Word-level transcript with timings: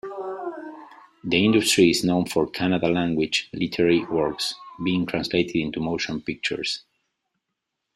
The 1.23 1.45
industry 1.45 1.91
is 1.91 2.03
known 2.03 2.25
for 2.25 2.47
Kannada 2.51 2.91
language 2.91 3.51
literary 3.53 4.03
works, 4.05 4.55
being 4.83 5.05
translated 5.05 5.57
into 5.57 5.79
motion 5.79 6.21
pictures. 6.23 6.81